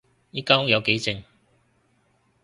[0.31, 1.23] 依間屋有幾靜